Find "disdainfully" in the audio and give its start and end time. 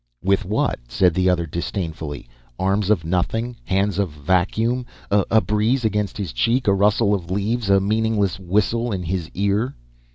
1.45-2.27